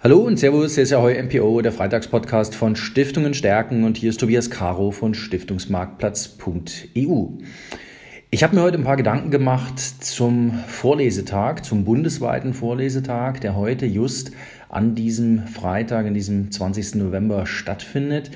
Hallo 0.00 0.18
und 0.18 0.38
Servus, 0.38 0.76
hier 0.76 0.84
ist 0.84 0.90
ja 0.90 1.00
heute 1.00 1.20
MPO, 1.24 1.60
der 1.60 1.72
Freitagspodcast 1.72 2.54
von 2.54 2.76
Stiftungen 2.76 3.34
stärken 3.34 3.82
und 3.82 3.96
hier 3.96 4.10
ist 4.10 4.20
Tobias 4.20 4.48
Caro 4.48 4.92
von 4.92 5.12
Stiftungsmarktplatz.eu. 5.12 7.26
Ich 8.30 8.44
habe 8.44 8.54
mir 8.54 8.62
heute 8.62 8.78
ein 8.78 8.84
paar 8.84 8.96
Gedanken 8.96 9.32
gemacht 9.32 9.80
zum 9.80 10.52
Vorlesetag, 10.68 11.64
zum 11.64 11.84
bundesweiten 11.84 12.54
Vorlesetag, 12.54 13.40
der 13.40 13.56
heute 13.56 13.86
just 13.86 14.30
an 14.68 14.94
diesem 14.94 15.48
Freitag, 15.48 16.06
in 16.06 16.14
diesem 16.14 16.52
20. 16.52 16.94
November 16.94 17.46
stattfindet. 17.46 18.30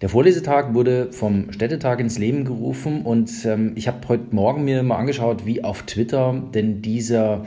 Der 0.00 0.08
Vorlesetag 0.08 0.74
wurde 0.74 1.12
vom 1.12 1.52
Städtetag 1.52 2.00
ins 2.00 2.18
Leben 2.18 2.44
gerufen 2.44 3.02
und 3.02 3.30
ähm, 3.44 3.74
ich 3.76 3.86
habe 3.86 4.08
heute 4.08 4.34
Morgen 4.34 4.64
mir 4.64 4.82
mal 4.82 4.96
angeschaut, 4.96 5.46
wie 5.46 5.62
auf 5.62 5.84
Twitter 5.84 6.42
denn 6.52 6.82
dieser 6.82 7.44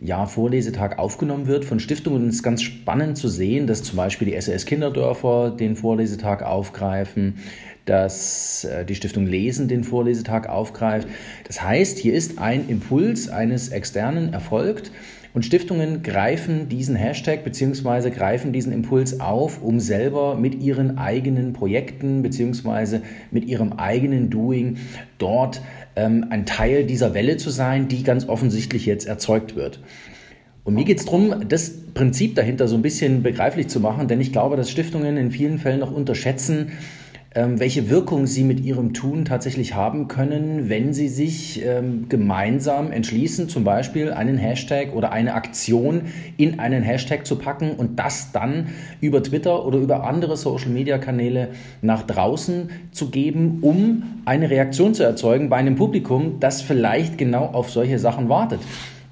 ja, 0.00 0.26
Vorlesetag 0.26 0.98
aufgenommen 0.98 1.46
wird 1.46 1.64
von 1.64 1.78
Stiftungen. 1.78 2.22
Und 2.22 2.28
es 2.28 2.36
ist 2.36 2.42
ganz 2.42 2.62
spannend 2.62 3.18
zu 3.18 3.28
sehen, 3.28 3.66
dass 3.66 3.82
zum 3.82 3.96
Beispiel 3.96 4.30
die 4.30 4.40
SOS 4.40 4.64
Kinderdörfer 4.64 5.50
den 5.50 5.76
Vorlesetag 5.76 6.42
aufgreifen, 6.42 7.34
dass 7.84 8.64
äh, 8.64 8.84
die 8.84 8.94
Stiftung 8.94 9.26
Lesen 9.26 9.68
den 9.68 9.84
Vorlesetag 9.84 10.48
aufgreift. 10.48 11.08
Das 11.46 11.62
heißt, 11.62 11.98
hier 11.98 12.14
ist 12.14 12.38
ein 12.38 12.68
Impuls 12.68 13.28
eines 13.28 13.68
Externen 13.68 14.32
erfolgt 14.32 14.90
und 15.32 15.44
Stiftungen 15.44 16.02
greifen 16.02 16.68
diesen 16.68 16.96
Hashtag 16.96 17.44
bzw. 17.44 18.10
greifen 18.10 18.52
diesen 18.52 18.72
Impuls 18.72 19.20
auf, 19.20 19.62
um 19.62 19.78
selber 19.78 20.34
mit 20.34 20.60
ihren 20.60 20.98
eigenen 20.98 21.52
Projekten 21.52 22.22
bzw. 22.22 23.00
mit 23.30 23.44
ihrem 23.44 23.74
eigenen 23.74 24.30
Doing 24.30 24.78
dort 25.18 25.62
ähm, 25.96 26.26
ein 26.30 26.46
Teil 26.46 26.84
dieser 26.84 27.14
Welle 27.14 27.36
zu 27.36 27.50
sein, 27.50 27.88
die 27.88 28.02
ganz 28.02 28.28
offensichtlich 28.28 28.86
jetzt 28.86 29.06
erzeugt 29.06 29.56
wird. 29.56 29.80
Und 30.64 30.74
mir 30.74 30.84
geht 30.84 30.98
es 30.98 31.06
darum, 31.06 31.48
das 31.48 31.70
Prinzip 31.94 32.34
dahinter 32.34 32.68
so 32.68 32.76
ein 32.76 32.82
bisschen 32.82 33.22
begreiflich 33.22 33.68
zu 33.68 33.80
machen, 33.80 34.08
denn 34.08 34.20
ich 34.20 34.32
glaube, 34.32 34.56
dass 34.56 34.70
Stiftungen 34.70 35.16
in 35.16 35.30
vielen 35.30 35.58
Fällen 35.58 35.80
noch 35.80 35.90
unterschätzen, 35.90 36.72
welche 37.32 37.88
Wirkung 37.88 38.26
sie 38.26 38.42
mit 38.42 38.58
ihrem 38.58 38.92
Tun 38.92 39.24
tatsächlich 39.24 39.76
haben 39.76 40.08
können, 40.08 40.68
wenn 40.68 40.92
sie 40.92 41.08
sich 41.08 41.64
ähm, 41.64 42.08
gemeinsam 42.08 42.90
entschließen, 42.90 43.48
zum 43.48 43.62
Beispiel 43.62 44.12
einen 44.12 44.36
Hashtag 44.36 44.92
oder 44.96 45.12
eine 45.12 45.34
Aktion 45.34 46.02
in 46.38 46.58
einen 46.58 46.82
Hashtag 46.82 47.24
zu 47.24 47.36
packen 47.36 47.70
und 47.76 48.00
das 48.00 48.32
dann 48.32 48.70
über 49.00 49.22
Twitter 49.22 49.64
oder 49.64 49.78
über 49.78 50.02
andere 50.02 50.36
Social-Media-Kanäle 50.36 51.50
nach 51.82 52.02
draußen 52.02 52.70
zu 52.90 53.10
geben, 53.10 53.58
um 53.60 54.02
eine 54.24 54.50
Reaktion 54.50 54.94
zu 54.94 55.04
erzeugen 55.04 55.48
bei 55.48 55.56
einem 55.56 55.76
Publikum, 55.76 56.40
das 56.40 56.62
vielleicht 56.62 57.16
genau 57.16 57.44
auf 57.44 57.70
solche 57.70 58.00
Sachen 58.00 58.28
wartet. 58.28 58.58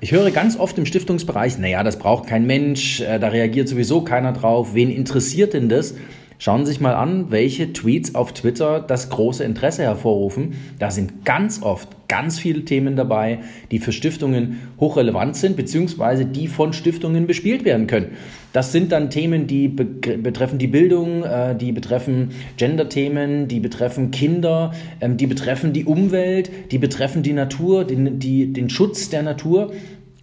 Ich 0.01 0.11
höre 0.11 0.33
ganz 0.33 0.59
oft 0.59 0.77
im 0.77 0.87
Stiftungsbereich, 0.87 1.59
naja, 1.59 1.85
das 1.85 2.01
braucht 2.01 2.27
kein 2.27 2.47
Mensch, 2.47 3.01
äh, 3.01 3.21
da 3.21 3.29
reagiert 3.29 3.69
sowieso 3.69 4.01
keiner 4.01 4.33
drauf, 4.33 4.75
wen 4.75 4.91
interessiert 4.91 5.55
denn 5.55 5.69
das? 5.69 5.95
Schauen 6.41 6.65
Sie 6.65 6.73
sich 6.73 6.81
mal 6.81 6.95
an, 6.95 7.33
welche 7.33 7.73
Tweets 7.73 8.15
auf 8.15 8.33
Twitter 8.33 8.79
das 8.79 9.11
große 9.11 9.43
Interesse 9.43 9.83
hervorrufen. 9.83 10.55
Da 10.79 10.93
sind 10.93 11.25
ganz 11.25 11.63
oft 11.63 11.89
ganz 12.07 12.39
viele 12.39 12.65
Themen 12.65 12.95
dabei, 12.95 13.41
die 13.73 13.81
für 13.81 13.91
Stiftungen 13.91 14.61
hochrelevant 14.79 15.35
sind, 15.35 15.57
beziehungsweise 15.57 16.25
die 16.25 16.47
von 16.47 16.73
Stiftungen 16.73 17.27
bespielt 17.27 17.65
werden 17.65 17.89
können. 17.89 18.13
Das 18.53 18.71
sind 18.71 18.93
dann 18.93 19.11
Themen, 19.11 19.49
die 19.49 19.67
be 19.67 19.85
betreffen 19.85 20.61
die 20.61 20.69
Bildung, 20.69 21.25
äh, 21.25 21.57
die 21.57 21.73
betreffen 21.73 22.31
Gender-Themen, 22.57 23.49
die 23.49 23.59
betreffen 23.59 24.13
Kinder, 24.13 24.73
ähm, 25.01 25.17
die 25.17 25.27
betreffen 25.27 25.73
die 25.73 25.85
Umwelt, 25.85 26.51
die 26.71 26.79
betreffen 26.79 27.25
die 27.25 27.33
Natur, 27.33 27.85
den, 27.85 28.21
die, 28.21 28.53
den 28.53 28.71
Schutz 28.71 29.11
der 29.11 29.25
Natur. 29.25 29.73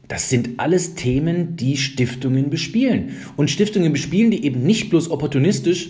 Das 0.07 0.29
sind 0.29 0.51
alles 0.57 0.95
Themen, 0.95 1.57
die 1.57 1.75
Stiftungen 1.75 2.49
bespielen. 2.49 3.11
Und 3.35 3.51
Stiftungen 3.51 3.91
bespielen 3.91 4.31
die 4.31 4.45
eben 4.45 4.63
nicht 4.63 4.89
bloß 4.89 5.11
opportunistisch, 5.11 5.89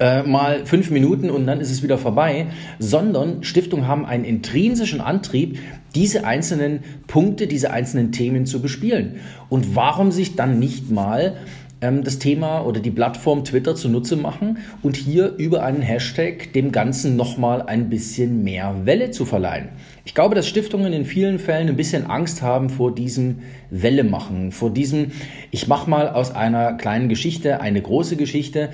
äh, 0.00 0.22
mal 0.22 0.66
fünf 0.66 0.90
Minuten 0.90 1.30
und 1.30 1.46
dann 1.46 1.60
ist 1.60 1.70
es 1.70 1.82
wieder 1.82 1.98
vorbei, 1.98 2.46
sondern 2.78 3.44
Stiftungen 3.44 3.86
haben 3.86 4.06
einen 4.06 4.24
intrinsischen 4.24 5.00
Antrieb, 5.00 5.58
diese 5.94 6.24
einzelnen 6.24 6.80
Punkte, 7.06 7.46
diese 7.46 7.70
einzelnen 7.70 8.10
Themen 8.10 8.46
zu 8.46 8.60
bespielen. 8.60 9.16
Und 9.48 9.76
warum 9.76 10.10
sich 10.10 10.36
dann 10.36 10.58
nicht 10.58 10.90
mal 10.90 11.36
ähm, 11.80 12.04
das 12.04 12.18
Thema 12.18 12.60
oder 12.60 12.80
die 12.80 12.90
Plattform 12.90 13.44
Twitter 13.44 13.74
zunutze 13.74 14.16
machen 14.16 14.58
und 14.82 14.96
hier 14.96 15.34
über 15.36 15.62
einen 15.62 15.82
Hashtag 15.82 16.52
dem 16.52 16.72
Ganzen 16.72 17.16
nochmal 17.16 17.62
ein 17.62 17.90
bisschen 17.90 18.42
mehr 18.44 18.74
Welle 18.84 19.10
zu 19.10 19.24
verleihen. 19.24 19.70
Ich 20.04 20.14
glaube, 20.14 20.34
dass 20.34 20.48
Stiftungen 20.48 20.92
in 20.92 21.04
vielen 21.04 21.38
Fällen 21.38 21.68
ein 21.68 21.76
bisschen 21.76 22.06
Angst 22.06 22.42
haben 22.42 22.70
vor 22.70 22.94
diesem 22.94 23.40
Welle 23.70 24.04
machen, 24.04 24.52
vor 24.52 24.70
diesem, 24.70 25.12
ich 25.50 25.68
mache 25.68 25.88
mal 25.88 26.08
aus 26.08 26.34
einer 26.34 26.74
kleinen 26.74 27.08
Geschichte 27.08 27.60
eine 27.60 27.80
große 27.80 28.16
Geschichte. 28.16 28.70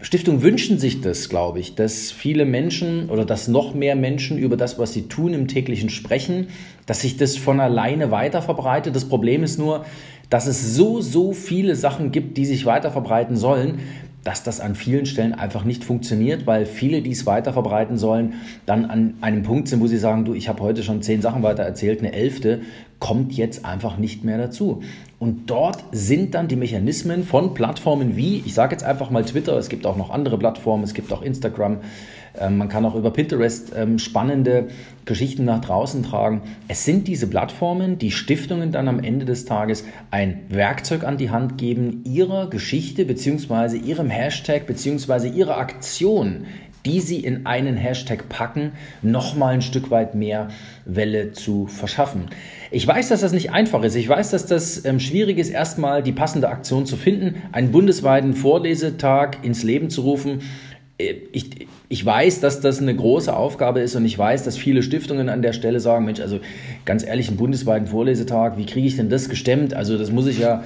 Stiftungen 0.00 0.42
wünschen 0.42 0.78
sich 0.78 1.00
das, 1.00 1.30
glaube 1.30 1.58
ich, 1.58 1.74
dass 1.74 2.12
viele 2.12 2.44
Menschen 2.44 3.08
oder 3.08 3.24
dass 3.24 3.48
noch 3.48 3.74
mehr 3.74 3.96
Menschen 3.96 4.36
über 4.36 4.58
das, 4.58 4.78
was 4.78 4.92
sie 4.92 5.08
tun, 5.08 5.32
im 5.32 5.48
täglichen 5.48 5.88
sprechen, 5.88 6.48
dass 6.84 7.00
sich 7.00 7.16
das 7.16 7.38
von 7.38 7.60
alleine 7.60 8.10
weiter 8.10 8.42
verbreitet. 8.42 8.94
Das 8.94 9.06
Problem 9.06 9.42
ist 9.42 9.58
nur, 9.58 9.86
dass 10.28 10.46
es 10.46 10.74
so, 10.74 11.00
so 11.00 11.32
viele 11.32 11.76
Sachen 11.76 12.12
gibt, 12.12 12.36
die 12.36 12.44
sich 12.44 12.66
weiter 12.66 12.90
verbreiten 12.90 13.36
sollen, 13.36 13.78
dass 14.22 14.42
das 14.42 14.60
an 14.60 14.74
vielen 14.74 15.06
Stellen 15.06 15.32
einfach 15.32 15.64
nicht 15.64 15.84
funktioniert, 15.84 16.46
weil 16.46 16.66
viele, 16.66 17.00
die 17.00 17.12
es 17.12 17.26
weiter 17.26 17.52
verbreiten 17.52 17.96
sollen, 17.96 18.34
dann 18.66 18.84
an 18.84 19.14
einem 19.20 19.44
Punkt 19.44 19.68
sind, 19.68 19.80
wo 19.80 19.86
sie 19.86 19.98
sagen, 19.98 20.24
du, 20.24 20.34
ich 20.34 20.48
habe 20.48 20.62
heute 20.64 20.82
schon 20.82 21.00
zehn 21.00 21.22
Sachen 21.22 21.44
weiter 21.44 21.62
erzählt, 21.62 22.00
eine 22.00 22.12
elfte 22.12 22.60
kommt 22.98 23.34
jetzt 23.34 23.64
einfach 23.64 23.98
nicht 23.98 24.24
mehr 24.24 24.36
dazu. 24.36 24.82
Und 25.18 25.48
dort 25.48 25.82
sind 25.92 26.34
dann 26.34 26.46
die 26.46 26.56
Mechanismen 26.56 27.24
von 27.24 27.54
Plattformen 27.54 28.16
wie, 28.16 28.42
ich 28.44 28.52
sage 28.52 28.72
jetzt 28.72 28.84
einfach 28.84 29.08
mal 29.08 29.24
Twitter, 29.24 29.56
es 29.56 29.70
gibt 29.70 29.86
auch 29.86 29.96
noch 29.96 30.10
andere 30.10 30.36
Plattformen, 30.36 30.84
es 30.84 30.92
gibt 30.92 31.10
auch 31.10 31.22
Instagram, 31.22 31.78
ähm, 32.38 32.58
man 32.58 32.68
kann 32.68 32.84
auch 32.84 32.94
über 32.94 33.10
Pinterest 33.10 33.72
ähm, 33.74 33.98
spannende 33.98 34.68
Geschichten 35.06 35.46
nach 35.46 35.62
draußen 35.62 36.02
tragen. 36.02 36.42
Es 36.68 36.84
sind 36.84 37.08
diese 37.08 37.28
Plattformen, 37.28 37.96
die 37.98 38.10
Stiftungen 38.10 38.72
dann 38.72 38.88
am 38.88 38.98
Ende 38.98 39.24
des 39.24 39.46
Tages 39.46 39.84
ein 40.10 40.42
Werkzeug 40.48 41.04
an 41.04 41.16
die 41.16 41.30
Hand 41.30 41.56
geben, 41.56 42.02
ihrer 42.04 42.50
Geschichte 42.50 43.06
bzw. 43.06 43.78
ihrem 43.78 44.10
Hashtag 44.10 44.66
bzw. 44.66 45.28
ihrer 45.28 45.56
Aktion 45.56 46.44
die 46.86 47.00
sie 47.00 47.18
in 47.18 47.44
einen 47.44 47.76
Hashtag 47.76 48.28
packen, 48.28 48.72
nochmal 49.02 49.54
ein 49.54 49.62
Stück 49.62 49.90
weit 49.90 50.14
mehr 50.14 50.48
Welle 50.84 51.32
zu 51.32 51.66
verschaffen. 51.66 52.28
Ich 52.70 52.86
weiß, 52.86 53.08
dass 53.08 53.20
das 53.20 53.32
nicht 53.32 53.50
einfach 53.50 53.82
ist. 53.82 53.96
Ich 53.96 54.08
weiß, 54.08 54.30
dass 54.30 54.46
das 54.46 54.84
ähm, 54.84 55.00
schwierig 55.00 55.38
ist, 55.38 55.50
erstmal 55.50 56.02
die 56.02 56.12
passende 56.12 56.48
Aktion 56.48 56.86
zu 56.86 56.96
finden, 56.96 57.42
einen 57.52 57.72
bundesweiten 57.72 58.34
Vorlesetag 58.34 59.38
ins 59.42 59.62
Leben 59.62 59.90
zu 59.90 60.02
rufen. 60.02 60.42
Äh, 60.98 61.14
ich, 61.32 61.68
ich 61.88 62.04
weiß, 62.04 62.40
dass 62.40 62.60
das 62.60 62.80
eine 62.80 62.94
große 62.94 63.34
Aufgabe 63.34 63.80
ist 63.80 63.94
und 63.96 64.04
ich 64.04 64.18
weiß, 64.18 64.44
dass 64.44 64.56
viele 64.56 64.82
Stiftungen 64.82 65.28
an 65.28 65.42
der 65.42 65.52
Stelle 65.52 65.80
sagen, 65.80 66.04
Mensch, 66.04 66.20
also 66.20 66.40
ganz 66.84 67.06
ehrlich, 67.06 67.28
einen 67.28 67.36
bundesweiten 67.36 67.86
Vorlesetag, 67.86 68.56
wie 68.56 68.66
kriege 68.66 68.86
ich 68.86 68.96
denn 68.96 69.08
das 69.08 69.28
gestemmt? 69.28 69.74
Also 69.74 69.98
das 69.98 70.10
muss 70.10 70.26
ich 70.26 70.38
ja, 70.38 70.64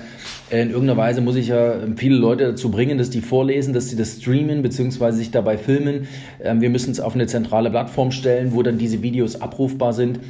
in 0.50 0.70
irgendeiner 0.70 0.96
Weise 0.96 1.20
muss 1.20 1.36
ich 1.36 1.48
ja 1.48 1.74
viele 1.96 2.16
Leute 2.16 2.44
dazu 2.44 2.70
bringen, 2.70 2.98
dass 2.98 3.10
die 3.10 3.20
vorlesen, 3.20 3.74
dass 3.74 3.88
sie 3.88 3.96
das 3.96 4.20
streamen, 4.20 4.62
beziehungsweise 4.62 5.18
sich 5.18 5.30
dabei 5.30 5.58
filmen. 5.58 6.08
Ähm, 6.42 6.60
wir 6.60 6.70
müssen 6.70 6.90
es 6.90 7.00
auf 7.00 7.14
eine 7.14 7.26
zentrale 7.26 7.70
Plattform 7.70 8.10
stellen, 8.10 8.52
wo 8.54 8.62
dann 8.62 8.78
diese 8.78 9.02
Videos 9.02 9.40
abrufbar 9.40 9.92
sind. 9.92 10.20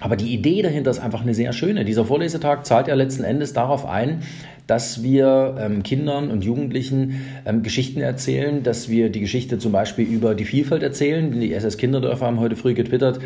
Aber 0.00 0.16
die 0.16 0.34
Idee 0.34 0.60
dahinter 0.60 0.90
ist 0.90 0.98
einfach 0.98 1.22
eine 1.22 1.34
sehr 1.34 1.52
schöne. 1.52 1.84
Dieser 1.84 2.04
Vorlesetag 2.04 2.64
zahlt 2.64 2.88
ja 2.88 2.94
letzten 2.94 3.24
Endes 3.24 3.52
darauf 3.52 3.86
ein, 3.86 4.22
dass 4.66 5.02
wir 5.02 5.56
ähm, 5.58 5.82
Kindern 5.82 6.30
und 6.30 6.44
Jugendlichen 6.44 7.20
ähm, 7.44 7.62
Geschichten 7.62 8.00
erzählen, 8.00 8.62
dass 8.62 8.88
wir 8.88 9.10
die 9.10 9.20
Geschichte 9.20 9.58
zum 9.58 9.72
Beispiel 9.72 10.06
über 10.06 10.34
die 10.34 10.44
Vielfalt 10.44 10.82
erzählen. 10.82 11.38
Die 11.38 11.52
SS 11.52 11.76
Kinderdörfer 11.76 12.26
haben 12.26 12.40
heute 12.40 12.56
früh 12.56 12.72
getwittert, 12.74 13.20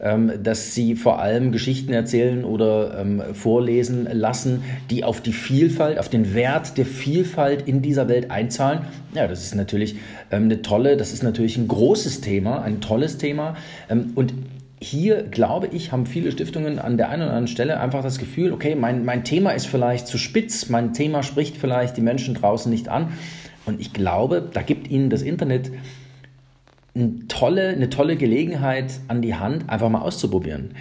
ähm, 0.00 0.32
dass 0.42 0.74
sie 0.74 0.94
vor 0.94 1.20
allem 1.20 1.50
Geschichten 1.50 1.92
erzählen 1.92 2.44
oder 2.44 2.98
ähm, 2.98 3.22
vorlesen 3.32 4.06
lassen, 4.12 4.62
die 4.90 5.04
auf 5.04 5.20
die 5.22 5.32
Vielfalt, 5.32 5.98
auf 5.98 6.10
den 6.10 6.34
Wert 6.34 6.76
der 6.76 6.86
Vielfalt 6.86 7.66
in 7.66 7.80
dieser 7.80 8.08
Welt 8.08 8.30
einzahlen. 8.30 8.80
Ja, 9.14 9.26
das 9.26 9.44
ist 9.44 9.54
natürlich 9.54 9.96
ähm, 10.30 10.44
eine 10.44 10.60
tolle, 10.60 10.96
das 10.96 11.12
ist 11.12 11.22
natürlich 11.22 11.56
ein 11.56 11.68
großes 11.68 12.20
Thema, 12.20 12.62
ein 12.62 12.80
tolles 12.80 13.16
Thema. 13.16 13.56
Ähm, 13.88 14.12
und 14.14 14.34
hier, 14.82 15.22
glaube 15.22 15.68
ich, 15.68 15.92
haben 15.92 16.06
viele 16.06 16.32
Stiftungen 16.32 16.78
an 16.78 16.96
der 16.96 17.08
einen 17.08 17.22
oder 17.22 17.30
anderen 17.30 17.46
Stelle 17.46 17.78
einfach 17.80 18.02
das 18.02 18.18
Gefühl, 18.18 18.52
okay, 18.52 18.74
mein, 18.74 19.04
mein 19.04 19.24
Thema 19.24 19.52
ist 19.52 19.66
vielleicht 19.66 20.06
zu 20.06 20.18
spitz, 20.18 20.68
mein 20.68 20.92
Thema 20.92 21.22
spricht 21.22 21.56
vielleicht 21.56 21.96
die 21.96 22.00
Menschen 22.00 22.34
draußen 22.34 22.70
nicht 22.70 22.88
an. 22.88 23.12
Und 23.64 23.80
ich 23.80 23.92
glaube, 23.92 24.48
da 24.52 24.62
gibt 24.62 24.90
ihnen 24.90 25.08
das 25.08 25.22
Internet 25.22 25.70
eine 26.94 27.26
tolle, 27.28 27.68
eine 27.68 27.90
tolle 27.90 28.16
Gelegenheit 28.16 28.92
an 29.08 29.22
die 29.22 29.36
Hand, 29.36 29.68
einfach 29.70 29.88
mal 29.88 30.02
auszuprobieren. 30.02 30.74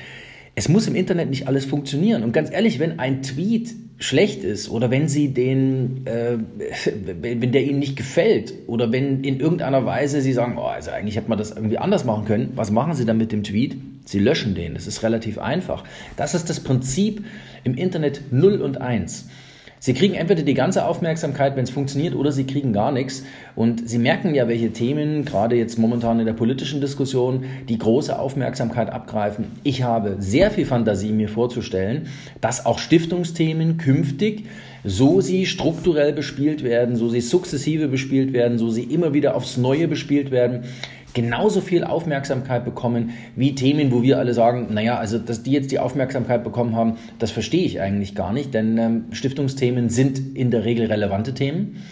Es 0.56 0.68
muss 0.68 0.88
im 0.88 0.96
Internet 0.96 1.30
nicht 1.30 1.48
alles 1.48 1.66
funktionieren. 1.66 2.24
Und 2.24 2.34
ganz 2.34 2.52
ehrlich, 2.52 2.80
wenn 2.80 3.00
ein 3.00 3.22
Tweet 3.22 3.74
schlecht 4.00 4.44
ist 4.44 4.70
oder 4.70 4.90
wenn 4.90 5.08
sie 5.08 5.30
den, 5.30 6.06
äh, 6.06 6.38
wenn 7.22 7.52
der 7.52 7.64
ihnen 7.64 7.80
nicht 7.80 7.96
gefällt 7.96 8.54
oder 8.66 8.92
wenn 8.92 9.24
in 9.24 9.40
irgendeiner 9.40 9.86
Weise 9.86 10.22
sie 10.22 10.34
sagen, 10.34 10.58
oh, 10.58 10.64
also 10.64 10.90
eigentlich 10.90 11.16
hätte 11.16 11.30
man 11.30 11.38
das 11.38 11.52
irgendwie 11.52 11.78
anders 11.78 12.04
machen 12.04 12.26
können, 12.26 12.52
was 12.56 12.72
machen 12.72 12.96
sie 12.96 13.06
dann 13.06 13.18
mit 13.18 13.32
dem 13.32 13.44
Tweet? 13.44 13.78
Sie 14.12 14.20
löschen 14.20 14.56
den. 14.56 14.74
Das 14.74 14.88
ist 14.88 15.04
relativ 15.04 15.38
einfach. 15.38 15.86
Das 16.18 16.34
ist 16.34 16.50
das 16.50 16.60
Prinzip 16.60 17.24
im 17.64 17.76
Internet 17.76 18.22
0 18.32 18.62
und 18.62 18.82
1. 18.82 19.30
Sie 19.80 19.94
kriegen 19.94 20.14
entweder 20.14 20.44
die 20.44 20.54
ganze 20.54 20.86
Aufmerksamkeit, 20.86 21.56
wenn 21.56 21.64
es 21.64 21.72
funktioniert, 21.72 22.14
oder 22.14 22.32
sie 22.32 22.44
kriegen 22.44 22.72
gar 22.74 22.92
nichts. 22.92 23.24
Und 23.56 23.90
Sie 23.90 23.98
merken 23.98 24.36
ja, 24.36 24.48
welche 24.48 24.72
Themen, 24.74 25.26
gerade 25.26 25.56
jetzt 25.56 25.80
momentan 25.80 26.20
in 26.20 26.26
der 26.26 26.34
politischen 26.34 26.82
Diskussion, 26.82 27.46
die 27.68 27.80
große 27.80 28.20
Aufmerksamkeit 28.20 28.92
abgreifen. 28.92 29.46
Ich 29.64 29.82
habe 29.82 30.18
sehr 30.20 30.52
viel 30.52 30.66
Fantasie, 30.66 31.14
mir 31.14 31.30
vorzustellen, 31.30 32.10
dass 32.42 32.66
auch 32.66 32.78
Stiftungsthemen 32.78 33.78
künftig, 33.78 34.46
so 34.84 35.20
sie 35.22 35.46
strukturell 35.48 36.14
bespielt 36.14 36.64
werden, 36.64 36.96
so 36.96 37.10
sie 37.10 37.22
sukzessive 37.22 37.88
bespielt 37.88 38.34
werden, 38.34 38.60
so 38.60 38.70
sie 38.70 38.84
immer 38.84 39.16
wieder 39.16 39.36
aufs 39.36 39.58
Neue 39.58 39.88
bespielt 39.88 40.30
werden, 40.30 40.64
genauso 41.14 41.62
viel 41.62 41.84
Aufmerksamkeit 41.84 42.66
bekommen 42.66 43.12
wie 43.36 43.56
Themen, 43.56 43.92
wo 43.92 44.04
wir 44.04 44.18
alle 44.18 44.34
sagen, 44.34 44.68
naja, 44.72 44.98
also 44.98 45.18
dass 45.18 45.44
die 45.44 45.52
jetzt 45.52 45.72
die 45.72 45.80
Aufmerksamkeit 45.80 46.44
bekommen 46.44 46.76
haben, 46.76 46.98
das 47.20 47.32
verstehe 47.32 47.66
ich 47.66 47.82
eigentlich 47.82 48.16
gar 48.16 48.34
nicht, 48.34 48.54
denn 48.54 48.78
ähm, 48.78 49.06
Stiftungsthemen 49.12 49.90
sind 49.90 50.36
in 50.36 50.52
der 50.52 50.66
Regel 50.66 50.88
relevante 50.88 51.34
Themen. 51.34 51.84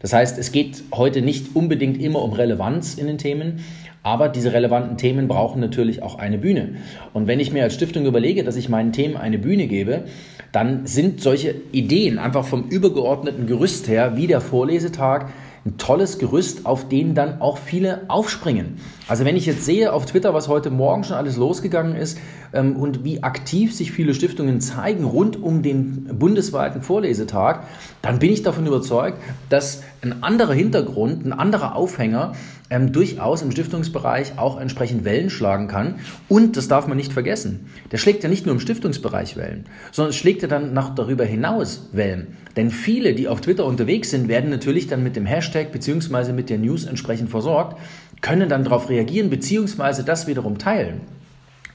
Das 0.00 0.12
heißt, 0.12 0.38
es 0.38 0.50
geht 0.50 0.82
heute 0.92 1.22
nicht 1.22 1.54
unbedingt 1.54 2.02
immer 2.02 2.22
um 2.22 2.32
Relevanz 2.32 2.94
in 2.94 3.06
den 3.06 3.18
Themen, 3.18 3.60
aber 4.02 4.28
diese 4.28 4.52
relevanten 4.52 4.96
Themen 4.96 5.28
brauchen 5.28 5.60
natürlich 5.60 6.02
auch 6.02 6.16
eine 6.18 6.38
Bühne. 6.38 6.70
Und 7.12 7.28
wenn 7.28 7.38
ich 7.38 7.52
mir 7.52 7.62
als 7.62 7.74
Stiftung 7.74 8.04
überlege, 8.04 8.42
dass 8.42 8.56
ich 8.56 8.68
meinen 8.68 8.92
Themen 8.92 9.16
eine 9.16 9.38
Bühne 9.38 9.68
gebe, 9.68 10.04
dann 10.50 10.86
sind 10.86 11.20
solche 11.20 11.54
Ideen 11.70 12.18
einfach 12.18 12.44
vom 12.44 12.68
übergeordneten 12.68 13.46
Gerüst 13.46 13.86
her, 13.88 14.16
wie 14.16 14.26
der 14.26 14.40
Vorlesetag, 14.40 15.30
ein 15.64 15.78
tolles 15.78 16.18
Gerüst, 16.18 16.66
auf 16.66 16.88
den 16.88 17.14
dann 17.14 17.40
auch 17.40 17.58
viele 17.58 18.02
aufspringen. 18.08 18.78
Also 19.12 19.26
wenn 19.26 19.36
ich 19.36 19.44
jetzt 19.44 19.66
sehe 19.66 19.92
auf 19.92 20.06
Twitter, 20.06 20.32
was 20.32 20.48
heute 20.48 20.70
Morgen 20.70 21.04
schon 21.04 21.18
alles 21.18 21.36
losgegangen 21.36 21.96
ist 21.96 22.16
ähm, 22.54 22.76
und 22.76 23.04
wie 23.04 23.22
aktiv 23.22 23.74
sich 23.74 23.92
viele 23.92 24.14
Stiftungen 24.14 24.62
zeigen 24.62 25.04
rund 25.04 25.42
um 25.42 25.62
den 25.62 26.04
bundesweiten 26.18 26.80
Vorlesetag, 26.80 27.64
dann 28.00 28.20
bin 28.20 28.32
ich 28.32 28.42
davon 28.42 28.66
überzeugt, 28.66 29.18
dass 29.50 29.82
ein 30.00 30.22
anderer 30.22 30.54
Hintergrund, 30.54 31.26
ein 31.26 31.34
anderer 31.34 31.76
Aufhänger 31.76 32.32
ähm, 32.70 32.92
durchaus 32.92 33.42
im 33.42 33.50
Stiftungsbereich 33.50 34.38
auch 34.38 34.58
entsprechend 34.58 35.04
Wellen 35.04 35.28
schlagen 35.28 35.68
kann. 35.68 35.96
Und 36.30 36.56
das 36.56 36.68
darf 36.68 36.86
man 36.86 36.96
nicht 36.96 37.12
vergessen. 37.12 37.66
Der 37.92 37.98
schlägt 37.98 38.22
ja 38.22 38.30
nicht 38.30 38.46
nur 38.46 38.54
im 38.54 38.60
Stiftungsbereich 38.60 39.36
Wellen, 39.36 39.66
sondern 39.90 40.14
schlägt 40.14 40.40
ja 40.40 40.48
dann 40.48 40.72
noch 40.72 40.94
darüber 40.94 41.26
hinaus 41.26 41.90
Wellen. 41.92 42.38
Denn 42.56 42.70
viele, 42.70 43.14
die 43.14 43.28
auf 43.28 43.42
Twitter 43.42 43.66
unterwegs 43.66 44.10
sind, 44.10 44.28
werden 44.28 44.48
natürlich 44.48 44.86
dann 44.86 45.02
mit 45.02 45.16
dem 45.16 45.26
Hashtag 45.26 45.70
bzw. 45.70 46.32
mit 46.32 46.48
der 46.48 46.58
News 46.58 46.86
entsprechend 46.86 47.28
versorgt, 47.28 47.78
können 48.22 48.48
dann 48.48 48.64
darauf 48.64 48.88
reagieren 48.88 49.28
bzw. 49.28 50.02
das 50.02 50.26
wiederum 50.26 50.56
teilen. 50.56 51.02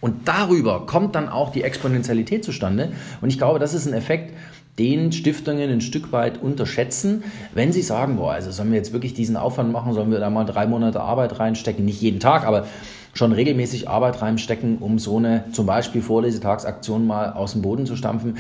Und 0.02 0.28
darüber 0.28 0.86
kommt 0.86 1.16
dann 1.16 1.30
auch 1.30 1.52
die 1.52 1.64
Exponentialität 1.64 2.44
zustande. 2.44 2.92
Und 3.22 3.30
ich 3.30 3.38
glaube, 3.38 3.60
das 3.60 3.74
ist 3.74 3.88
ein 3.88 3.94
Effekt, 3.94 4.34
den 4.80 5.12
Stiftungen 5.12 5.72
ein 5.72 5.82
Stück 5.82 6.12
weit 6.12 6.42
unterschätzen, 6.42 7.24
wenn 7.56 7.74
sie 7.74 7.82
sagen, 7.82 8.18
boah, 8.18 8.34
also 8.34 8.52
sollen 8.52 8.70
wir 8.70 8.78
jetzt 8.78 8.94
wirklich 8.94 9.16
diesen 9.16 9.36
Aufwand 9.36 9.72
machen, 9.72 9.94
sollen 9.94 10.12
wir 10.12 10.20
da 10.20 10.30
mal 10.30 10.46
drei 10.46 10.68
Monate 10.68 11.02
Arbeit 11.02 11.40
reinstecken, 11.40 11.84
nicht 11.84 12.02
jeden 12.02 12.20
Tag, 12.20 12.46
aber 12.46 12.68
schon 13.16 13.32
regelmäßig 13.32 13.90
Arbeit 13.90 14.22
reinstecken, 14.22 14.78
um 14.78 15.00
so 15.00 15.18
eine 15.18 15.46
zum 15.52 15.66
Beispiel 15.66 16.04
Vorlesetagsaktion 16.04 17.08
mal 17.08 17.34
aus 17.34 17.54
dem 17.54 17.64
Boden 17.64 17.88
zu 17.88 17.96
stampfen. 17.96 18.38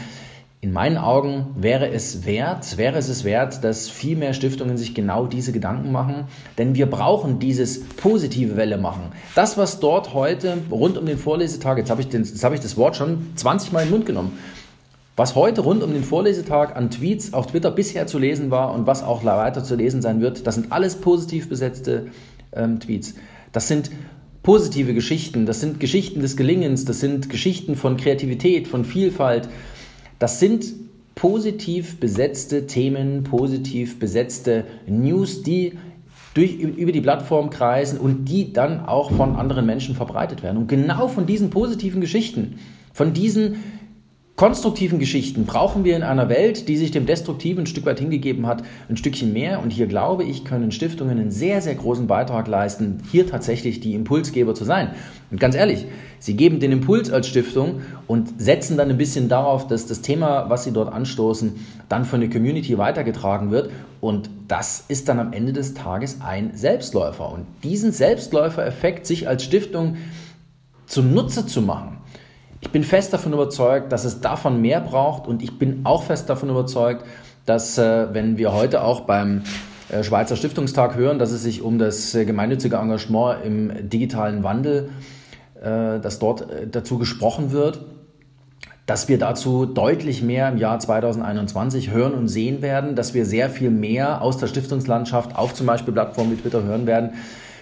In 0.59 0.73
meinen 0.73 0.97
Augen 0.97 1.45
wäre 1.55 1.91
es 1.91 2.25
wert, 2.25 2.77
wäre 2.77 2.97
es 2.97 3.23
wert, 3.23 3.63
dass 3.63 3.89
viel 3.89 4.17
mehr 4.17 4.33
Stiftungen 4.33 4.75
sich 4.75 4.95
genau 4.95 5.27
diese 5.27 5.51
Gedanken 5.51 5.91
machen, 5.91 6.23
denn 6.57 6.73
wir 6.73 6.87
brauchen 6.87 7.37
dieses 7.37 7.83
positive 7.83 8.57
Welle 8.57 8.79
machen. 8.79 9.11
Das, 9.35 9.59
was 9.59 9.79
dort 9.79 10.15
heute 10.15 10.57
rund 10.71 10.97
um 10.97 11.05
den 11.05 11.19
Vorlesetag, 11.19 11.77
jetzt 11.77 11.91
habe 11.91 12.01
ich, 12.01 12.07
den, 12.07 12.23
jetzt 12.23 12.43
habe 12.43 12.55
ich 12.55 12.61
das 12.61 12.75
Wort 12.75 12.95
schon 12.95 13.27
20 13.35 13.71
Mal 13.71 13.81
in 13.81 13.89
den 13.89 13.91
Mund 13.91 14.05
genommen, 14.07 14.39
was 15.15 15.35
heute 15.35 15.61
rund 15.61 15.83
um 15.83 15.93
den 15.93 16.03
Vorlesetag 16.03 16.75
an 16.75 16.89
Tweets 16.89 17.33
auf 17.33 17.45
Twitter 17.45 17.69
bisher 17.69 18.07
zu 18.07 18.17
lesen 18.17 18.49
war 18.49 18.73
und 18.73 18.87
was 18.87 19.03
auch 19.03 19.23
weiter 19.23 19.63
zu 19.63 19.75
lesen 19.75 20.01
sein 20.01 20.21
wird, 20.21 20.47
das 20.47 20.55
sind 20.55 20.71
alles 20.71 20.95
positiv 20.95 21.49
besetzte 21.49 22.07
ähm, 22.51 22.79
Tweets. 22.79 23.13
Das 23.51 23.67
sind 23.67 23.91
positive 24.41 24.95
Geschichten, 24.95 25.45
das 25.45 25.59
sind 25.59 25.79
Geschichten 25.79 26.21
des 26.21 26.35
Gelingens, 26.35 26.85
das 26.85 26.99
sind 26.99 27.29
Geschichten 27.29 27.75
von 27.75 27.95
Kreativität, 27.95 28.67
von 28.67 28.85
Vielfalt. 28.85 29.49
Das 30.19 30.39
sind 30.39 30.65
positiv 31.15 31.99
besetzte 31.99 32.67
Themen, 32.67 33.23
positiv 33.23 33.99
besetzte 33.99 34.65
News, 34.87 35.41
die 35.41 35.73
durch, 36.33 36.59
über 36.59 36.91
die 36.91 37.01
Plattform 37.01 37.49
kreisen 37.49 37.99
und 37.99 38.25
die 38.25 38.53
dann 38.53 38.85
auch 38.85 39.11
von 39.11 39.35
anderen 39.35 39.65
Menschen 39.65 39.95
verbreitet 39.95 40.43
werden. 40.43 40.57
Und 40.57 40.67
genau 40.67 41.07
von 41.07 41.25
diesen 41.25 41.49
positiven 41.49 42.01
Geschichten, 42.01 42.59
von 42.93 43.13
diesen 43.13 43.55
konstruktiven 44.37 44.99
Geschichten 44.99 45.47
brauchen 45.47 45.83
wir 45.83 45.95
in 45.97 46.03
einer 46.03 46.29
Welt, 46.29 46.69
die 46.69 46.77
sich 46.77 46.91
dem 46.91 47.07
Destruktiven 47.07 47.63
ein 47.63 47.65
Stück 47.65 47.87
weit 47.87 47.99
hingegeben 47.99 48.45
hat, 48.45 48.61
ein 48.87 48.95
Stückchen 48.95 49.33
mehr. 49.33 49.63
Und 49.63 49.71
hier 49.71 49.87
glaube 49.87 50.23
ich, 50.23 50.45
können 50.45 50.71
Stiftungen 50.71 51.19
einen 51.19 51.31
sehr, 51.31 51.59
sehr 51.59 51.73
großen 51.73 52.05
Beitrag 52.05 52.47
leisten, 52.47 53.01
hier 53.11 53.27
tatsächlich 53.27 53.79
die 53.79 53.95
Impulsgeber 53.95 54.53
zu 54.53 54.63
sein. 54.63 54.91
Und 55.31 55.39
ganz 55.39 55.55
ehrlich, 55.55 55.87
sie 56.19 56.35
geben 56.35 56.59
den 56.59 56.71
Impuls 56.71 57.11
als 57.11 57.27
Stiftung 57.27 57.81
und 58.05 58.39
setzen 58.39 58.77
dann 58.77 58.91
ein 58.91 58.97
bisschen 58.97 59.27
darauf, 59.27 59.67
dass 59.67 59.87
das 59.87 60.01
Thema, 60.01 60.51
was 60.51 60.65
sie 60.65 60.71
dort 60.71 60.93
anstoßen, 60.93 61.55
dann 61.89 62.05
von 62.05 62.19
der 62.19 62.29
Community 62.29 62.77
weitergetragen 62.77 63.49
wird. 63.49 63.71
Und 64.01 64.29
das 64.47 64.85
ist 64.87 65.09
dann 65.09 65.17
am 65.17 65.33
Ende 65.33 65.51
des 65.51 65.73
Tages 65.73 66.19
ein 66.21 66.51
Selbstläufer. 66.55 67.31
Und 67.31 67.47
diesen 67.63 67.91
Selbstläufer-Effekt 67.91 69.07
sich 69.07 69.27
als 69.27 69.43
Stiftung 69.43 69.97
zunutze 70.85 71.47
zu 71.47 71.63
machen, 71.63 71.97
ich 72.61 72.71
bin 72.71 72.83
fest 72.83 73.13
davon 73.13 73.33
überzeugt, 73.33 73.91
dass 73.91 74.05
es 74.05 74.21
davon 74.21 74.61
mehr 74.61 74.81
braucht 74.81 75.27
und 75.27 75.43
ich 75.43 75.57
bin 75.59 75.81
auch 75.85 76.03
fest 76.03 76.29
davon 76.29 76.49
überzeugt, 76.49 77.05
dass 77.45 77.77
äh, 77.77 78.13
wenn 78.13 78.37
wir 78.37 78.53
heute 78.53 78.83
auch 78.83 79.01
beim 79.01 79.43
äh, 79.89 80.03
Schweizer 80.03 80.35
Stiftungstag 80.35 80.95
hören, 80.95 81.19
dass 81.19 81.31
es 81.31 81.43
sich 81.43 81.61
um 81.61 81.79
das 81.79 82.13
äh, 82.13 82.25
gemeinnützige 82.25 82.75
Engagement 82.75 83.43
im 83.45 83.89
digitalen 83.89 84.43
Wandel, 84.43 84.89
äh, 85.61 85.99
dass 85.99 86.19
dort 86.19 86.45
dazu 86.71 86.97
gesprochen 86.97 87.51
wird, 87.51 87.79
dass 88.85 89.07
wir 89.07 89.17
dazu 89.17 89.65
deutlich 89.65 90.21
mehr 90.21 90.49
im 90.49 90.57
Jahr 90.57 90.79
2021 90.79 91.91
hören 91.91 92.13
und 92.13 92.27
sehen 92.27 92.61
werden, 92.61 92.95
dass 92.95 93.13
wir 93.13 93.25
sehr 93.25 93.49
viel 93.49 93.69
mehr 93.69 94.21
aus 94.21 94.37
der 94.37 94.47
Stiftungslandschaft 94.47 95.35
auf 95.35 95.53
zum 95.53 95.67
Beispiel 95.67 95.93
Plattformen 95.93 96.31
wie 96.31 96.41
Twitter 96.41 96.63
hören 96.63 96.85
werden, 96.85 97.11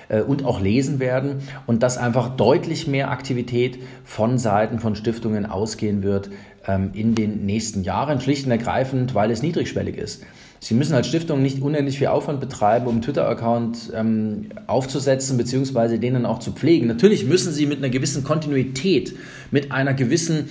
äh, 0.09 0.21
und 0.21 0.45
auch 0.45 0.61
lesen 0.61 0.99
werden 0.99 1.41
und 1.67 1.83
dass 1.83 1.97
einfach 1.97 2.35
deutlich 2.35 2.87
mehr 2.87 3.11
Aktivität 3.11 3.79
von 4.03 4.37
Seiten 4.37 4.79
von 4.79 4.95
Stiftungen 4.95 5.45
ausgehen 5.45 6.03
wird 6.03 6.29
ähm, 6.67 6.91
in 6.93 7.15
den 7.15 7.45
nächsten 7.45 7.83
Jahren, 7.83 8.21
schlicht 8.21 8.45
und 8.45 8.51
ergreifend, 8.51 9.15
weil 9.15 9.31
es 9.31 9.41
niedrigschwellig 9.41 9.97
ist. 9.97 10.23
Sie 10.59 10.73
müssen 10.73 10.95
als 10.95 11.07
Stiftung 11.07 11.43
nicht 11.43 11.61
unendlich 11.61 11.99
viel 11.99 12.07
Aufwand 12.07 12.39
betreiben, 12.39 12.87
um 12.87 13.01
Twitter-Account 13.01 13.91
ähm, 13.93 14.49
aufzusetzen 14.65 15.37
bzw. 15.37 15.97
den 15.97 16.15
dann 16.15 16.25
auch 16.25 16.39
zu 16.39 16.53
pflegen. 16.53 16.87
Natürlich 16.87 17.25
müssen 17.25 17.53
Sie 17.53 17.65
mit 17.65 17.79
einer 17.79 17.89
gewissen 17.89 18.23
Kontinuität, 18.23 19.15
mit 19.51 19.71
einer 19.71 19.93
gewissen 19.93 20.49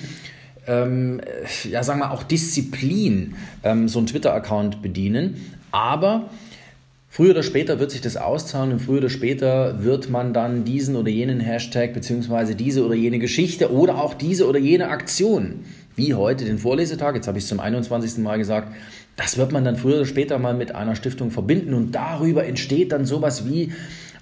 ähm, 0.66 1.20
ja, 1.68 1.82
sagen 1.82 2.00
wir 2.00 2.10
auch 2.10 2.22
Disziplin 2.22 3.34
ähm, 3.62 3.88
so 3.88 3.98
einen 3.98 4.06
Twitter-Account 4.06 4.82
bedienen. 4.82 5.36
Aber 5.72 6.30
Früher 7.14 7.30
oder 7.30 7.44
später 7.44 7.78
wird 7.78 7.92
sich 7.92 8.00
das 8.00 8.16
auszahlen 8.16 8.72
und 8.72 8.80
früher 8.80 8.98
oder 8.98 9.08
später 9.08 9.84
wird 9.84 10.10
man 10.10 10.34
dann 10.34 10.64
diesen 10.64 10.96
oder 10.96 11.10
jenen 11.10 11.38
Hashtag 11.38 11.92
beziehungsweise 11.92 12.56
diese 12.56 12.84
oder 12.84 12.96
jene 12.96 13.20
Geschichte 13.20 13.72
oder 13.72 14.02
auch 14.02 14.14
diese 14.14 14.48
oder 14.48 14.58
jene 14.58 14.88
Aktion, 14.88 15.60
wie 15.94 16.14
heute 16.14 16.44
den 16.44 16.58
Vorlesetag, 16.58 17.14
jetzt 17.14 17.28
habe 17.28 17.38
ich 17.38 17.44
es 17.44 17.48
zum 17.48 17.60
21. 17.60 18.18
Mal 18.18 18.38
gesagt, 18.38 18.74
das 19.14 19.38
wird 19.38 19.52
man 19.52 19.64
dann 19.64 19.76
früher 19.76 19.98
oder 19.98 20.06
später 20.06 20.40
mal 20.40 20.54
mit 20.54 20.74
einer 20.74 20.96
Stiftung 20.96 21.30
verbinden 21.30 21.72
und 21.72 21.92
darüber 21.92 22.46
entsteht 22.46 22.90
dann 22.90 23.06
sowas 23.06 23.48
wie 23.48 23.72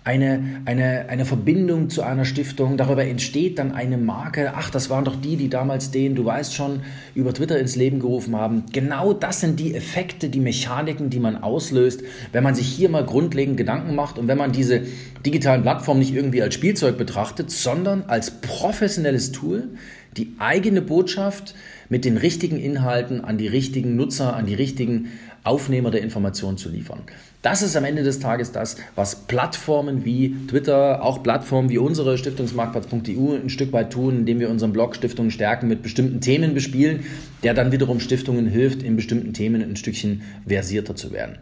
eine, 0.04 0.62
eine, 0.64 1.09
eine 1.09 1.25
Verbindung 1.25 1.88
zu 1.88 2.02
einer 2.02 2.25
Stiftung. 2.25 2.76
Darüber 2.76 3.04
entsteht 3.04 3.59
dann 3.59 3.73
eine 3.73 3.99
Marke. 3.99 4.52
Ach, 4.56 4.68
das 4.68 4.90
waren 4.90 5.04
doch 5.04 5.14
die, 5.14 5.37
die 5.37 5.49
damals 5.49 5.92
den, 5.92 6.16
du 6.16 6.25
weißt 6.25 6.54
schon, 6.54 6.80
über 7.14 7.32
Twitter 7.32 7.59
ins 7.59 7.76
Leben 7.76 8.00
gerufen 8.00 8.35
haben. 8.35 8.64
Genau 8.73 9.12
das 9.12 9.40
sind 9.40 9.61
die 9.61 9.75
Effekte, 9.75 10.28
die 10.28 10.40
Mechaniken, 10.40 11.09
die 11.09 11.21
man 11.21 11.37
auslöst, 11.37 12.02
wenn 12.32 12.42
man 12.42 12.56
sich 12.56 12.66
hier 12.66 12.88
mal 12.88 13.04
grundlegend 13.04 13.56
Gedanken 13.56 13.94
macht 13.94 14.18
und 14.18 14.26
wenn 14.26 14.38
man 14.38 14.50
diese 14.50 14.82
digitalen 15.25 15.62
Plattformen 15.62 16.00
nicht 16.00 16.14
irgendwie 16.14 16.42
als 16.42 16.54
Spielzeug 16.54 16.99
betrachtet, 16.99 17.52
sondern 17.52 18.02
als 18.09 18.40
professionelles 18.40 19.30
Tool, 19.30 19.68
die 20.16 20.35
eigene 20.38 20.82
Botschaft 20.82 21.54
mit 21.88 22.04
den 22.04 22.16
richtigen 22.16 22.59
Inhalten 22.59 23.25
an 23.25 23.38
die 23.38 23.47
richtigen 23.47 23.97
Nutzer, 23.97 24.35
an 24.35 24.47
die 24.47 24.54
richtigen 24.54 25.09
Aufnehmer 25.44 25.90
der 25.90 26.02
Information 26.02 26.56
zu 26.56 26.68
liefern. 26.68 27.00
Das 27.42 27.62
ist 27.62 27.76
am 27.76 27.84
Ende 27.84 28.04
des 28.04 28.20
Tages 28.20 28.52
das, 28.52 28.76
was 28.94 29.16
Plattformen 29.26 30.04
wie 30.04 30.37
Twitter, 30.46 31.02
auch 31.02 31.22
Plattformen 31.25 31.68
wie 31.68 31.78
unsere 31.78 32.16
Stiftungsmarktplatz.eu 32.16 33.34
ein 33.34 33.49
Stück 33.49 33.72
weit 33.72 33.92
tun, 33.92 34.20
indem 34.20 34.38
wir 34.38 34.49
unseren 34.49 34.72
Blog 34.72 34.94
Stiftungen 34.94 35.32
stärken 35.32 35.66
mit 35.66 35.82
bestimmten 35.82 36.20
Themen 36.20 36.54
bespielen, 36.54 37.00
der 37.42 37.54
dann 37.54 37.72
wiederum 37.72 37.99
Stiftungen 37.99 38.46
hilft, 38.46 38.84
in 38.84 38.94
bestimmten 38.94 39.32
Themen 39.32 39.61
ein 39.62 39.75
Stückchen 39.75 40.22
versierter 40.46 40.94
zu 40.94 41.11
werden. 41.11 41.38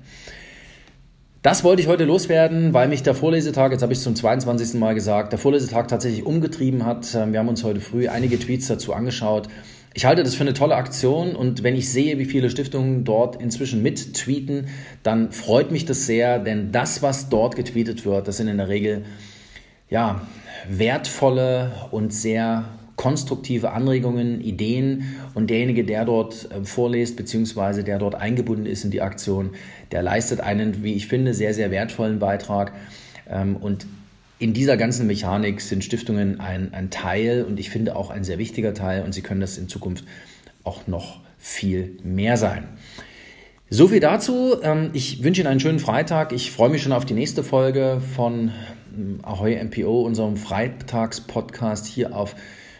Das 1.42 1.64
wollte 1.64 1.80
ich 1.80 1.88
heute 1.88 2.04
loswerden, 2.04 2.74
weil 2.74 2.88
mich 2.88 3.02
der 3.02 3.14
Vorlesetag, 3.14 3.72
jetzt 3.72 3.82
habe 3.82 3.92
ich 3.92 3.98
es 3.98 4.04
zum 4.04 4.14
22. 4.14 4.74
Mal 4.74 4.94
gesagt, 4.94 5.32
der 5.32 5.38
Vorlesetag 5.38 5.88
tatsächlich 5.88 6.24
umgetrieben 6.24 6.84
hat. 6.84 7.14
Wir 7.14 7.38
haben 7.38 7.48
uns 7.48 7.64
heute 7.64 7.80
früh 7.80 8.08
einige 8.08 8.38
Tweets 8.38 8.66
dazu 8.66 8.92
angeschaut 8.92 9.48
Ich 9.92 10.04
halte 10.04 10.22
das 10.22 10.36
für 10.36 10.42
eine 10.42 10.54
tolle 10.54 10.76
Aktion 10.76 11.34
und 11.34 11.64
wenn 11.64 11.74
ich 11.74 11.90
sehe, 11.90 12.18
wie 12.18 12.24
viele 12.24 12.48
Stiftungen 12.48 13.04
dort 13.04 13.40
inzwischen 13.42 13.82
mittweeten, 13.82 14.68
dann 15.02 15.32
freut 15.32 15.72
mich 15.72 15.84
das 15.84 16.06
sehr, 16.06 16.38
denn 16.38 16.70
das, 16.70 17.02
was 17.02 17.28
dort 17.28 17.56
getweetet 17.56 18.04
wird, 18.04 18.28
das 18.28 18.36
sind 18.36 18.46
in 18.46 18.58
der 18.58 18.68
Regel 18.68 19.04
ja, 19.88 20.20
wertvolle 20.68 21.72
und 21.90 22.14
sehr 22.14 22.66
konstruktive 22.94 23.72
Anregungen, 23.72 24.42
Ideen 24.42 25.16
und 25.34 25.48
derjenige, 25.48 25.84
der 25.84 26.04
dort 26.04 26.50
äh, 26.52 26.64
vorliest, 26.64 27.16
beziehungsweise 27.16 27.82
der 27.82 27.98
dort 27.98 28.14
eingebunden 28.14 28.66
ist 28.66 28.84
in 28.84 28.90
die 28.90 29.00
Aktion, 29.00 29.50
der 29.90 30.02
leistet 30.02 30.40
einen, 30.40 30.84
wie 30.84 30.92
ich 30.92 31.08
finde, 31.08 31.32
sehr, 31.32 31.54
sehr 31.54 31.70
wertvollen 31.70 32.18
Beitrag. 32.18 32.72
Ähm, 33.26 33.56
und 33.56 33.86
in 34.40 34.52
dieser 34.54 34.76
ganzen 34.78 35.06
Mechanik 35.06 35.60
sind 35.60 35.84
Stiftungen 35.84 36.40
ein, 36.40 36.72
ein 36.72 36.88
Teil 36.90 37.44
und 37.44 37.60
ich 37.60 37.68
finde 37.68 37.94
auch 37.94 38.08
ein 38.10 38.24
sehr 38.24 38.38
wichtiger 38.38 38.72
Teil 38.74 39.04
und 39.04 39.12
sie 39.12 39.20
können 39.20 39.42
das 39.42 39.58
in 39.58 39.68
Zukunft 39.68 40.06
auch 40.64 40.86
noch 40.86 41.20
viel 41.38 41.98
mehr 42.02 42.38
sein. 42.38 42.64
So 43.68 43.88
viel 43.88 44.00
dazu. 44.00 44.56
Ähm, 44.62 44.92
ich 44.94 45.22
wünsche 45.22 45.42
Ihnen 45.42 45.48
einen 45.48 45.60
schönen 45.60 45.78
Freitag. 45.78 46.32
Ich 46.32 46.50
freue 46.50 46.70
mich 46.70 46.82
schon 46.82 46.92
auf 46.92 47.04
die 47.04 47.12
nächste 47.12 47.44
Folge 47.44 48.00
von 48.16 48.50
ähm, 48.96 49.18
Ahoy 49.22 49.62
MPO, 49.62 50.00
unserem 50.02 50.38
Freitagspodcast 50.38 51.84
hier 51.86 52.16
auf 52.16 52.34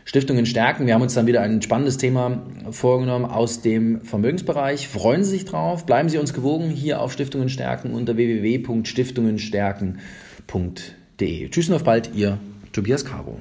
Stiftungen 0.06 0.46
stärken. 0.46 0.86
Wir 0.86 0.94
haben 0.94 1.02
uns 1.02 1.12
dann 1.12 1.26
wieder 1.26 1.42
ein 1.42 1.60
spannendes 1.60 1.98
Thema 1.98 2.42
vorgenommen 2.70 3.26
aus 3.26 3.60
dem 3.60 4.00
Vermögensbereich. 4.00 4.88
Freuen 4.88 5.24
Sie 5.24 5.32
sich 5.32 5.44
drauf. 5.44 5.84
Bleiben 5.84 6.08
Sie 6.08 6.16
uns 6.16 6.32
gewogen 6.32 6.70
hier 6.70 7.02
auf 7.02 7.12
Stiftungen 7.12 7.50
stärken 7.50 7.92
unter 7.92 8.16
www.stiftungenstärken.de. 8.16 10.99
Tschüss 11.50 11.68
und 11.68 11.74
auf 11.74 11.84
bald, 11.84 12.14
Ihr 12.14 12.38
Tobias 12.72 13.04
Caro. 13.04 13.38